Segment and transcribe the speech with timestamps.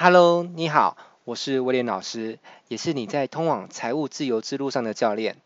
[0.00, 5.38] Hello，你好，我是威廉老师，也是你在通往财务自由之路上的教练。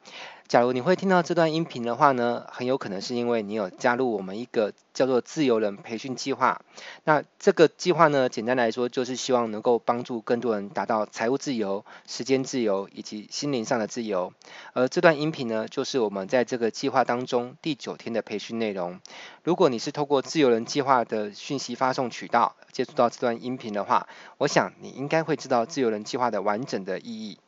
[0.48, 6.60] 假如你会听到这段音频的话呢，很有可能是因为你有加入我们一个叫做自由人培训计划。
[7.04, 14.34] 那这个计划呢，简单来说就是希望能够帮助更多人达到财务自由、时间自由以及心灵上的自由。
[14.74, 19.00] 而这段音频呢，就是我们在这个计划当中第九天的培训内容。
[19.44, 24.06] 如果你是透过自由人计划的讯息发送渠道接触到这段音频的话，
[24.36, 27.38] 我想你应该会知道自由人计划的完整的意义。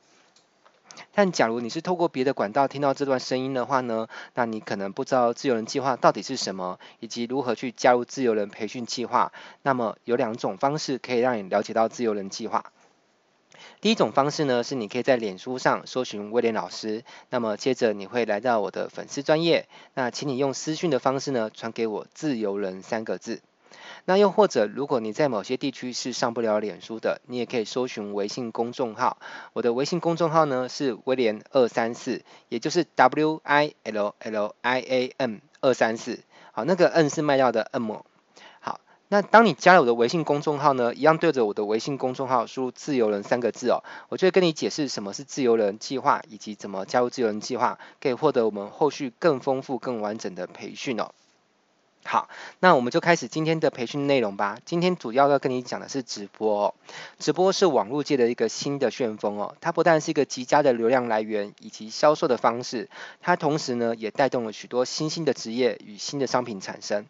[1.14, 9.32] 但假如你是透过别的管道听到这段声音的话呢，那你可能不知道自由人计划到底是什么，以及如何去加入自由人培训计划。
[9.62, 12.72] 那么有两种方式可以让你了解到自由人计划。
[13.80, 23.40] 第一种方式呢，是你可以在脸书上搜寻威廉老师，那么接着你会来到我的粉丝专业，那请你用私讯的方式呢，传给我自由人三个字。
[24.06, 29.16] 那又或者，如果你在某些地区是上不了脸书的，你也可以搜寻微信公众号。
[29.54, 36.20] 我的微信公众号呢是威廉二三四，也就是 W I L L I A M 二三四。
[36.52, 38.02] 好，那个 N 是卖药的 N。
[38.60, 51.12] 好，那当你加了我的微信公众号呢，一样对着我的微信公众号输入“自由人”三个字哦，我就会跟你解释什么是自由人计划，以及怎么加入自由人计划，可以获得我们后续更丰富、更完整的培训哦。
[52.06, 52.28] 好，
[52.60, 54.58] 那我们就开始今天的培训内容吧。
[54.64, 56.74] 今天主要要跟你讲的是直播哦。
[57.18, 59.56] 直播是网络界的一个新的旋风哦。
[59.60, 62.90] 它不但是一个极佳的流量来源以及销售的方式，
[63.22, 67.06] 它同时呢也带动了许多新兴的职业与新的商品产生。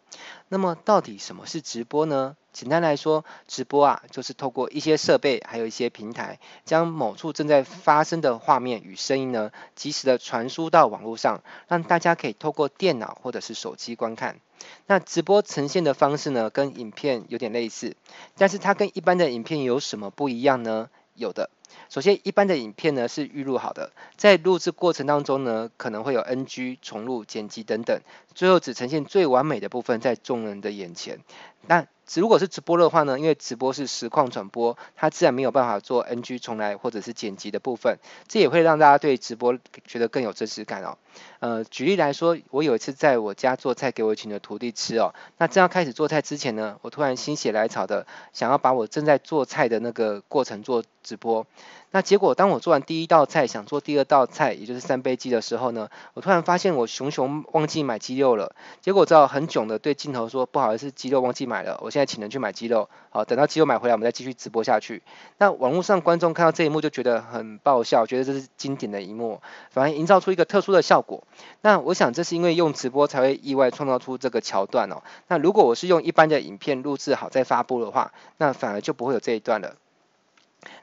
[0.47, 2.35] 那么到底什么是直播呢？
[2.53, 14.39] 简单来说，直播啊，就是透过一些设备，还有一些平台，将某处正在发生的画面与声音呢，及时的传输到网络上，让大家可以透过电脑或者是手机观看。
[14.87, 17.95] 那直播呈现的方式呢，跟影片有点类似，
[18.37, 20.89] 但是它跟一般的影片有什么不一样呢？
[21.15, 21.49] 有的。
[21.89, 28.01] 首先，一般的影片呢是预录好的，在录制过程当中呢，可能会有 NG、重录、剪辑等等，
[28.33, 31.19] 最后只呈现最完美的部分在众人的眼前。
[31.67, 40.97] 那如果是直播的话呢，因为直播是实况转播，它自然没有办法做 NG 重来或者是剪辑的部分，这也会让大家对直播觉得更有真实感哦。
[41.39, 51.45] 呃，举例来说，我有一次在我家做菜给我一群的徒弟吃哦，那正要开始做菜之前呢，我突然心血来潮的想要把我正在做菜的那个过程做直播。
[51.91, 58.53] 那结果，当我做完第一道菜，想做第二道菜，也就是三杯鸡的时候呢，我突然发现我熊熊忘记买鸡肉了。
[58.81, 62.89] 结果我只好很囧的对镜头说：“不好意思，鸡肉忘记买了，我现在请人去买鸡肉。
[63.11, 65.03] 好，等到鸡肉买回来，我们再继续直播下去。”
[65.37, 69.39] 那网络上观众看到这一幕就觉得很爆笑，觉得这是经典的一幕，
[69.69, 71.23] 反而营造出一个特殊的效果。
[71.61, 75.01] 那我想这是因为用直播才会意外创造出这个桥段哦。
[75.29, 79.75] 那如果我是用一般的影片录制好再发布的话，那反而就不会有这一段了。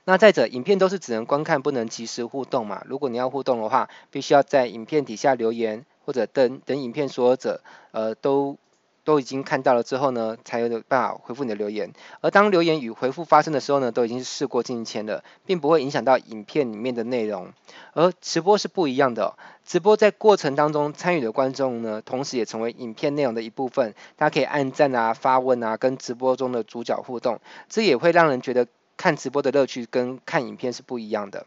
[0.04, 2.82] 那再者，影片都是只能观看，不能即时互动嘛。
[2.87, 7.60] 如果你要互动的话，必须要在影片底下留言，或者等等影片所有者，
[7.93, 8.56] 呃，都
[9.04, 11.93] 都已经看到了之后呢，才有办法回复你的留言。
[12.20, 17.53] 而当留言与回复发生的时候呢，都已经是事过境迁了，并不会影响到影片里面的内容。
[17.94, 28.66] 而直播是不一样的，直播在过程当中参与的观众呢，同时也成为影片内容的一部分，他可以按赞啊、发问啊，跟直播中的主角互动，这也会让人觉得。
[28.97, 31.47] 看直播的乐趣跟看影片是不一样的。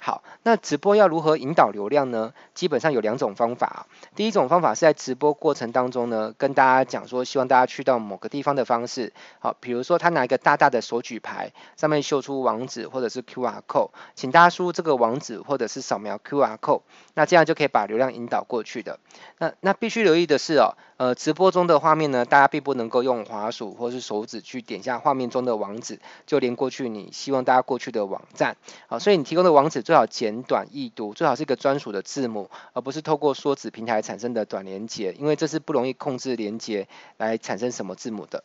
[0.00, 2.32] 好，那直播要如何引导流量呢？
[2.54, 3.88] 基本上有两种方法。
[4.14, 9.12] 第一种方法是在直播过程当中呢，跟大家讲说，希望大家去到某个地方的方式。
[9.40, 16.82] 好，比如说他拿一个大大的手举牌，上面秀出网址或者是 QR code，请大家输入这个网址或者是扫描 QR code，
[17.14, 19.00] 那这样就可以把流量引导过去的。
[19.38, 28.56] 那那必须留意的是哦，呃，直播中的画面呢，大家并不能够用滑鼠或是手指去点下画面中的网址，就连过去你希望大家过去的网站。
[28.88, 29.80] 好，所以你提供的网址。
[29.82, 38.42] 最好简短易读，最好是一个专属的字母，而不是透过说子平台产生的短连接，因为这是不容易控制连接来产生什么字母的。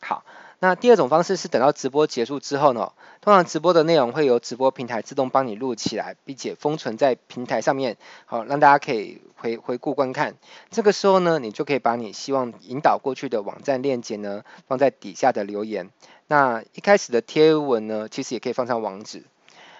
[0.00, 0.24] 好，
[0.60, 10.36] 那第二种方式是等到直播结束之后呢，通常直播的内容会由直播平台自动帮你录起来，并且封存在平台上面，好，让大家可以回回顾观看。
[10.70, 15.90] 这个时候呢，你就可以把你希望引导过去的网站链接呢，放在底下的留言。
[16.26, 19.24] 那一开始的贴文呢，其实也可以放上网址。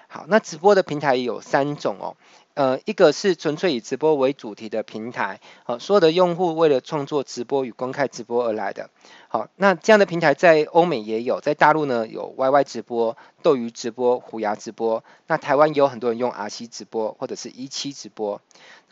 [0.07, 2.17] 好，那直播的平台有三种哦，
[2.55, 8.91] 呃，一个是纯粹以直播为主题的平台，好，所有的用户为了创作直播与公开直播而来的。
[9.27, 15.03] 好，那这样的平台在欧美也有，在大陆呢有 YY 直播、斗鱼直播、虎牙直播。
[15.27, 18.41] 那台湾也有很多人用 RC 直播或者是一期直播。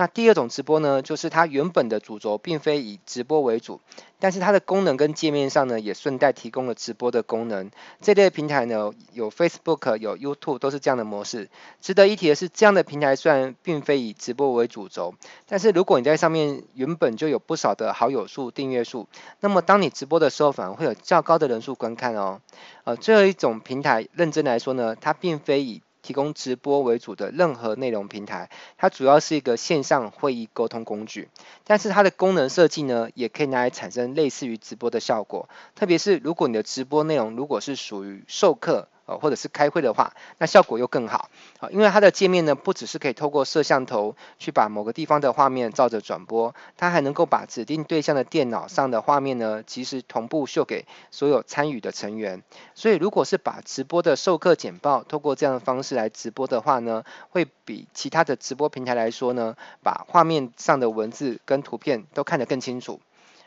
[0.02, 3.80] 那第二种直播呢，就是它原本的主轴并非以直播为主，
[4.18, 7.70] 但是它的功能跟界面上呢，也顺带提供了直播的功能。
[8.00, 11.48] 这类平台呢，有 Facebook、有 YouTube 都是这样的模式。
[11.80, 15.14] 值得一提的是，这样的平台虽然并非以直播为主轴，
[15.46, 19.06] 但是如果你在上面原本就有不少的好友数、订阅数，
[19.38, 22.40] 那么当你直播的时候，反而会有较高的人数观看哦。
[22.82, 31.28] 呃，最后一种平台，认真来说呢，它并非以提供直播为主的任何内容平台，它主要是一个线上会议沟通工具，
[31.64, 38.88] 但是它的功能设计呢，也可以拿来产生类似于直播的效果，特别是如果你的直播内容如果是属于授课。
[39.18, 41.28] 或者是开会的话，那效果又更好
[41.60, 52.42] 啊，因为它的界面呢，不只是可以透过摄像头去把某个地方的画面照着转播，它还能够把指定对象的电脑上的画面呢，及时同步秀给所有参与的成员。
[52.74, 63.00] 所以，如果是把直播的授课简报透过这样的方式来直播的话呢，会比其他的直播平台来说呢，把画面上的文字跟图片都看得更清楚。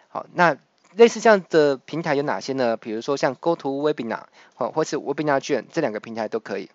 [0.10, 0.58] 好，那。
[0.96, 2.78] 类似这样的平台有哪些呢？
[2.78, 4.24] 比如说像 GoToWebinar
[4.56, 6.70] 或或是 Webinar 卷这两个平台都可以。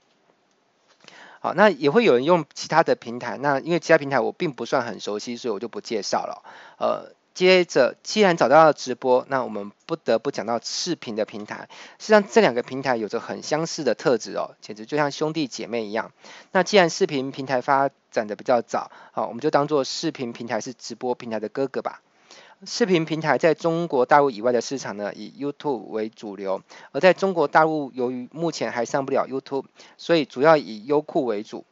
[1.40, 6.42] 好，那也会有人用其他的平台，那因为其他平台我并不算很熟悉，所以我就不介绍了。
[6.78, 11.70] 呃，接着既然找到了直播，那我们不得不讲到视频的平台。
[11.98, 16.12] 实际上这两个平台有着很相似的特质哦，简直就像兄弟姐妹一样。
[16.52, 22.02] 那既然视频平台发展的比较早，好，我们就当做视频平台是直播平台的哥哥吧。
[22.66, 26.60] 视频平台在中国大陆以外的市场呢，以 YouTube 为主流，
[26.92, 29.64] 而在中国大陆，由于目前还上不了 YouTube，
[29.96, 31.64] 所以主要以优酷为主。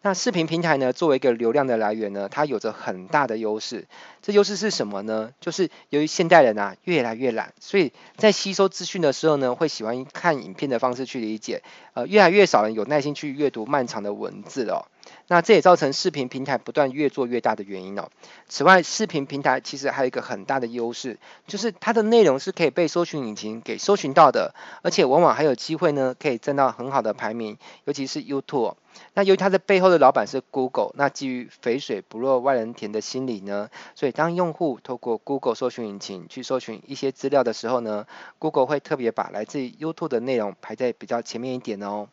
[0.00, 3.88] 那视频平台呢，作为一个流量的来源呢，它有着很大的优势。
[4.22, 5.32] 这优势是什么呢？
[5.40, 11.64] 就是由于现代人啊越来越懒，所以在吸收资讯的时候呢，会喜欢看影片的方式去理解，
[11.94, 14.80] 呃，越来越少人有耐心去阅读漫长的文字了哦。
[15.26, 18.08] 那这也造成视频平台不断越做越大的原因哦。
[18.48, 28.74] 此外，视频平台其实还有一个很大的优势，就是它的内容是可以被搜寻引擎给搜寻到的，而且往往还有机会呢，可以挣到很好的排名，尤其是 YouTube。
[29.14, 38.06] 那由于它的背后的老板是 Google，那基于肥水不落外人田的心理呢，所以当用户透过 Google 搜寻引擎去搜寻一些资料的时候呢
[38.38, 42.08] ，Google 会特别把来自于 YouTube 的内容排在比较前面一点哦。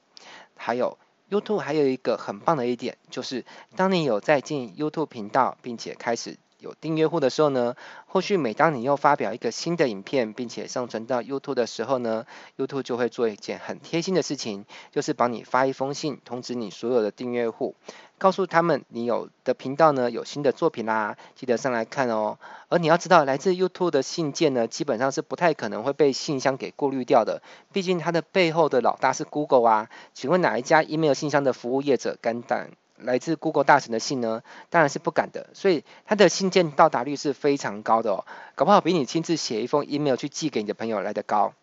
[0.56, 0.98] 还有。
[1.30, 3.46] YouTube 还有一个很棒的一点，就是
[3.76, 7.76] 当你有在进 YouTube 频道，并且开始有订阅户的时候呢，
[8.08, 12.26] 后续每当你又发表一个新的影片，并且上传到 YouTube 的时候呢
[12.58, 17.76] ，YouTube 就会做一件很贴心的事情，就是帮你发一封信，通知你所有的订阅户。
[18.18, 22.38] 告诉他们，你有的频道呢有新的作品啦，记得上来看哦。
[22.70, 27.42] 而你要知道，来自 YouTube 的信件呢，基本上是不太可能会被信箱给过滤掉的，
[27.74, 29.90] 毕竟它的背后的老大是 Google 啊。
[30.14, 32.68] 请问哪一家 email 信箱的服务业者敢挡
[32.98, 34.42] 来自 Google 大神的信呢？
[34.70, 35.48] 当然是不敢的。
[35.54, 38.26] 所以它的信件到达率是非常高的哦，
[38.56, 41.54] 搞不好比你亲自写一封 email 去寄给你的朋友来得高。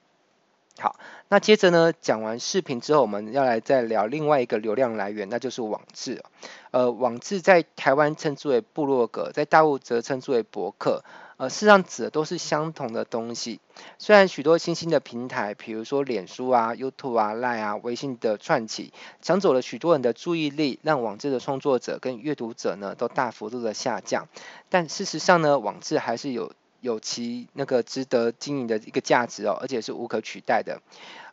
[0.78, 0.96] 好，
[1.28, 6.22] 那接着呢，讲完视频之后，我们要来再聊另外一个流量来源，那就是网志。
[6.70, 11.04] 呃，网志在台湾称之为部落格，在大陆则称之为博客。
[11.36, 13.60] 呃，事实上指的都是相同的东西。
[13.98, 24.28] 虽然许多新兴的平台，比如说脸书啊、YouTube 啊、Line 啊、微信的串起，抢走了许多人的注意力，让网志的创作者跟阅读者呢都大幅度的下降。
[24.68, 26.52] 但事实上呢，网志还是有。
[26.82, 30.82] 有其那个值得经营的一个价值哦，而且是无可取代的。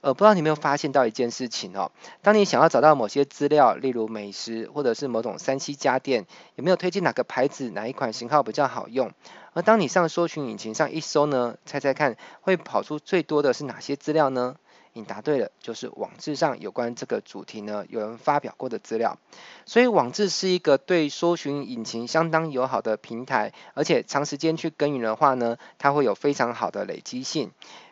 [0.01, 1.91] 呃，不知道你有没有发现到一件事情哦，
[2.21, 6.25] 当你想要找到某些资料，例如美食或者是某种三 C 家电，
[6.55, 9.11] 有没有推荐哪个牌子、哪一款型号比较好用？
[9.53, 14.55] 而当你上搜寻引擎上一搜呢，猜猜看会跑出最多的是哪些资料呢？
[14.93, 19.17] 你答对了，就是网志上有关这个主题呢，有人发表过的资料。
[19.65, 27.51] 所以网志是一个对搜寻引擎相当友好的平台，而且长时间去耕耘的话呢，它会有非常好的累积性。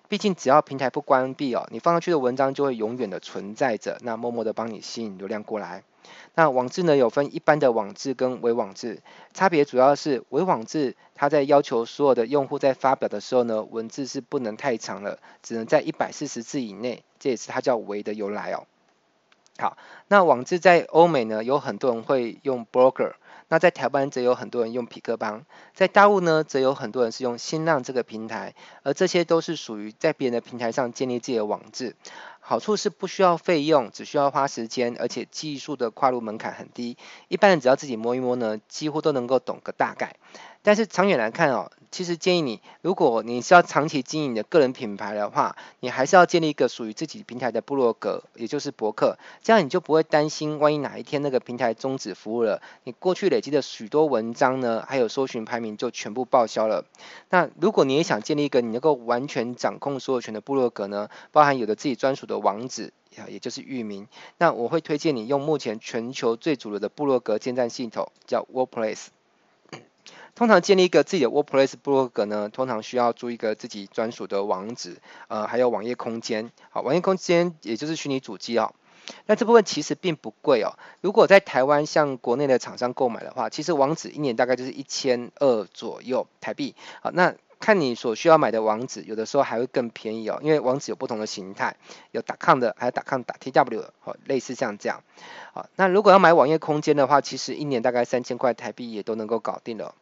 [0.09, 5.83] 毕竟只要平台不关闭哦，你放上去的文章就会永远的存在着，那默默的帮你吸引流量过来。
[6.35, 9.01] 那网志呢，有分一般的网志跟微网志，
[9.33, 18.65] 差别主要是微网志它在要求所有的用户在发表的时候呢，文字是不能太长了，只能在一百四十字以内，这也是它叫微的由来哦。
[19.59, 23.13] 好，那网志在欧美呢，有很多人会用 Blogger。
[23.49, 31.95] 那在台湾则有很多人用痞客邦，在大陆呢，则有很多人是用新浪这个平台，而这些都是属于在别人的平台上建立自己的网志。
[32.49, 36.95] 好处是不需要费用，只需要花时间，而且技术的跨入门槛很低，
[37.27, 40.15] 一般人只要自己摸一摸呢，几乎都能够懂个大概。
[40.67, 41.71] 但是长远来看哦。
[41.91, 56.83] 其实建议你，如果你是要长期经营的个人品牌的话，你还是要建立一个属于自己平台的部落格，也就是博客，这样你就不会担心，万一哪一天那个平台终止服务了，你过去累积的许多文章呢，还有搜寻排名就全部报销了。
[57.29, 62.91] 那如果你也想建立一个你能够完全掌控所有权的部落格呢，包含有着自己专属的网址，
[63.29, 69.07] 也就是域名，那我会推荐你用目前全球最主流的部落格建站系统，叫 WordPress。
[70.37, 74.97] 通常建立一个自己的 WordPress 部落格呢，通常需要租一个自己专属的网址，
[75.29, 76.51] 呃，还有网页空间。
[76.69, 78.75] 好，网页空间也就是虚拟主机哦。
[79.25, 80.77] 那这部分其实并不贵哦。
[81.01, 86.75] 如果在台湾向国内的厂商购买的话，其实网址一年大概就是一千二左右台币。
[87.01, 91.77] 好，那看你所需要买的网址，有的时候还会更便宜哦，因为网址有不同的形态，
[92.11, 95.01] 有 .com 的，还有 .com 打 .tw 的，好，类似像这样。
[95.51, 99.95] 好，那如果要买网页空间的话，其实一年大概三千块台币也都能够搞定了。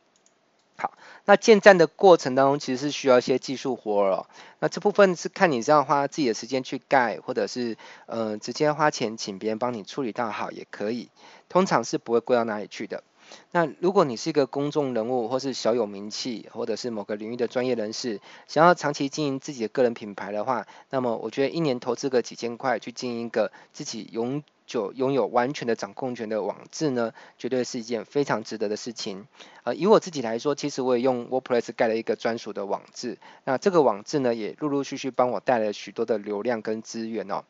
[0.78, 4.28] 好，那建站的过程当中，其实是需要一些技术活哦。
[4.60, 7.78] 那这部分是看你是要花自己的时间去盖，或者是
[8.08, 11.10] 呃直接花钱请别人帮你处理到好也可以，
[11.48, 13.04] 通常是不会贵到哪里去的。
[13.52, 29.28] 那如果你是一个公众人物，或是小有名气，或者是某个领域的专业人士，想要长期经营自己的个人品牌的话，那么我觉得一年投资个几千块去经营一个自己永就拥有完全的掌控权的网志呢，绝对是一件非常值得的事情。
[29.64, 37.44] 呃，以我自己来说，其实我也用 WordPress 盖了一个专属的网志，那这个网志呢，也陆陆续续帮我带来了许多的流量跟资源哦。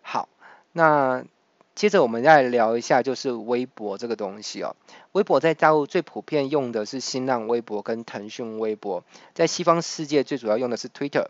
[0.00, 0.28] 好，
[0.72, 1.24] 那。
[1.74, 4.76] 接着我们再聊一下，就是微博这个东西哦。
[5.12, 11.28] 微博在大陆最普遍用的是新浪微博跟腾讯微博，在西方世界最主要用的是 Twitter。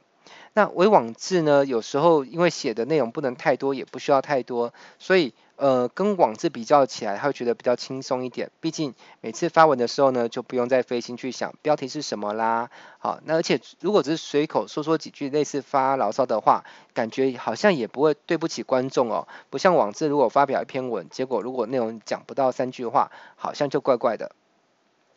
[0.55, 5.35] 那微网志呢，有时候因为写的内容不能太多，也不需要太多，所以。
[5.57, 8.51] 呃，跟网志比较起来，他会觉得比较轻松一点。
[8.59, 12.69] 毕竟每次发文的时候呢，就不用再费心去想标题是什么啦。
[12.99, 16.65] 好，那而且如果只是随口说说几句类似发牢骚的话，
[16.95, 19.29] 感觉好像也不会对不起观众哦。
[19.51, 24.33] 不像网志，如果发表一篇文，结果如果内容讲不到三句话，好像就怪怪的。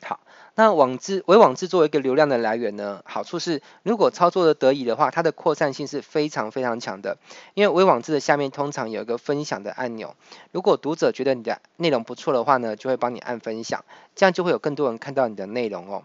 [0.03, 0.19] 好，
[0.57, 7.17] 那网志微网志作为一个流量的来源呢，好处是如果操作的得宜的话，它的扩散性是非常非常强的。
[7.55, 10.15] 因为微网志的下面通常有一个分享的按钮，
[10.53, 13.83] 如果读者觉得你的内容不错的话呢，就会帮你按分享，
[14.15, 16.03] 这样就会有更多人看到你的内容哦。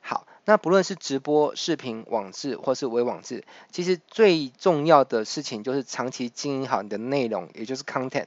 [0.00, 8.26] 好，那不论是直播、视频、网志或是微网志，其实最重要的事情就是长期经营好你的内容，也就是 content。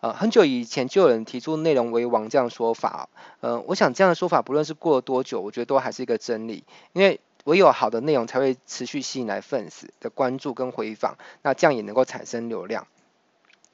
[0.00, 3.08] 呃，很久以前就有人提出内容为王这样说法，
[3.40, 6.62] 呃，我想这样的说法不论是过了多久，我觉得都还是一个真理，
[6.92, 12.86] 因为唯有好的内容才会持续吸引来粉丝的关注跟回访，那这样也能够产生流量。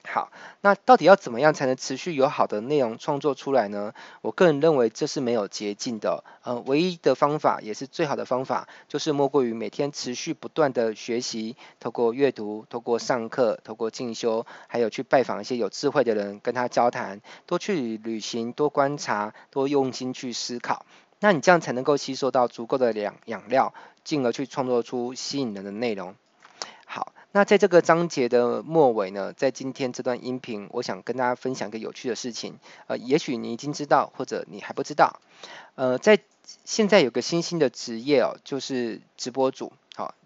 [0.06, 0.30] 好，
[0.61, 3.94] 那到底要怎么样才能持续有好的内容创作出来呢？
[4.20, 20.84] 我个人认为这是没有捷径的，呃，唯一的方法也是最好的方法，就是莫过于每天持续不断的学习，透过阅读，透过上课，透过进修，还有去拜访一些有智慧的人，跟他交谈，多去旅行，多观察，多用心去思考，
[21.18, 23.73] 那你这样才能够吸收到足够的养养料，
[24.04, 26.14] 进而去创作出吸引人的内容。
[27.36, 35.20] 那在这个章节的末尾呢，在今天这段音频，我想跟大家分享一个有趣的事情，呃，也许你已经知道，或者你还不知道，
[35.74, 36.20] 呃，在
[36.64, 39.72] 现在有个新兴的职业哦，就是直播主，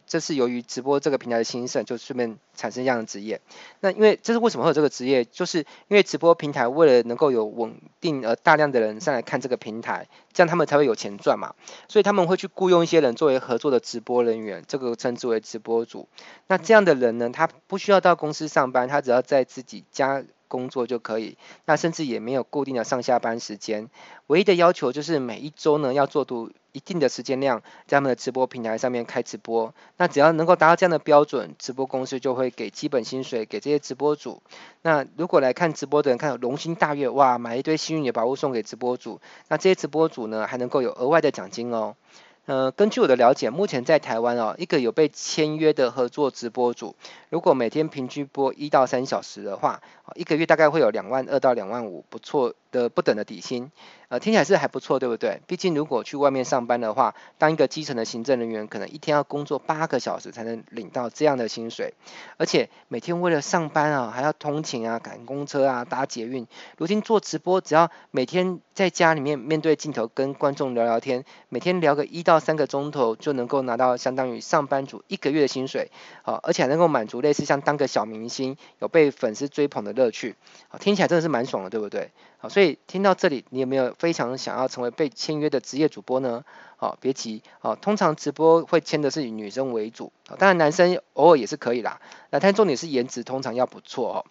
[0.08, 3.40] 这是由于直播这个平台的兴盛，就顺便产生这样的职业。
[3.80, 5.24] 那因为这是为什么会有这个职业？
[5.24, 11.54] 就是因为直播平台为了能够有稳定而大量的人上来看这个平台，这样他们才会有钱赚嘛。
[11.88, 16.08] 所以他们会去雇佣一些人作为合作的直播人员，这个称之为直播主。
[16.46, 21.36] 那这样的人呢，他不需要到公司上班，他只要在自己家工作就可以。
[21.66, 23.88] 那甚至也没有固定的上下班时间，
[24.26, 26.50] 唯一的要求就是每一周呢要做足。
[26.72, 34.42] 一定的时间量，在他们的直播平台上面开直播，那只要能够达到这样的标准，直播公司就会给基本薪水给这些直播主。
[34.82, 41.96] 那如果来看直播的人看到龙心大悦，哇，买一堆幸运的宝物送给直播主，那这些直播主呢还能够有额外的奖金哦。
[42.44, 46.94] 呃，根据我的了解，目前在台湾哦，一个有被签约的合作直播主，
[47.28, 49.82] 如果每天平均播一到三小时的话，
[50.14, 53.70] 一个月大概会有两万二到两万五，不错的不等的底薪。
[54.08, 55.42] 呃，听起来是还不错，对不对？
[55.46, 61.92] 毕竟如果去外面上班的话，当一个基层的行政人员，可能一天要工作八个小时才能领到这样的薪水，
[62.38, 66.46] 而且每天为了上班啊，还要通勤啊，赶公车啊，搭捷运。
[66.78, 75.90] 如今做直播，只要每天在家里面面对镜头跟观众聊聊天，每天聊个一到三个钟头就能够拿到相当于上班族一个月的薪水，
[76.22, 80.34] 好，而且还能够满足类似像当个小明星，有被粉丝追捧的乐趣，
[80.68, 82.10] 好，听起来真的是蛮爽的，对不对？
[82.38, 86.44] 好，所以听到这里，你有没有非常想要成为被签约的职业主播呢？
[86.76, 92.00] 好，别急，好，通常直播会签的是以女生为主，当然男生偶尔也是可以啦，
[92.30, 94.24] 那但重点是颜值通常要不错哦。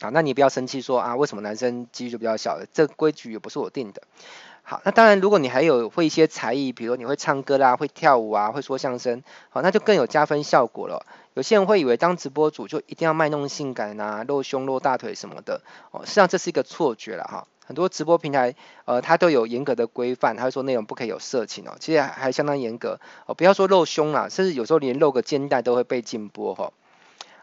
[0.00, 2.66] 好，那你不要生气说啊，为什么男生几率就比较小的？
[2.72, 4.02] 这规矩也不是我定的。
[4.70, 11.06] 好，那当然，如果你还有会一些才艺，比如你会唱歌啦，会跳舞啊，会说相声，好，那就更有加分效果了。
[11.32, 17.46] 有些人会以为当直播主就一定要卖弄性感啊，露胸露大腿什么的，哦，实际上这是一个错觉了哈。
[17.64, 26.74] 很多直播平台，呃，它都有严格的规范，它会说内容不可以有色情哦，其实还相当严格哦，不要说露胸啦，甚至有时候连露个肩带都会被禁播哈。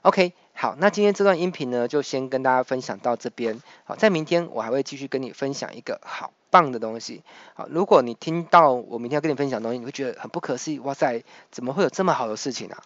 [0.04, 0.34] OK。
[0.58, 3.62] 好，那今天这段音频呢，就先跟大家分享到这边。
[3.84, 7.22] 好，在明天我还会继续跟你分享一个好棒的东西。
[7.54, 11.22] 好，如果你听到我明天要跟你分享东西，你会觉得很不可思议，哇塞，
[11.52, 12.82] 怎么会有这么好的事情啊？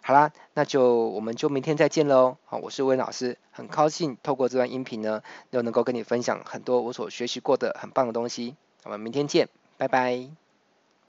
[0.00, 2.38] 好啦，那就我们就明天再见喽。
[2.46, 8.56] 好，我是温老师，很高兴透过这段音频呢，又能够跟你分享很多我所学习过的很棒的东西。
[8.84, 10.39] 我们明天见，拜拜。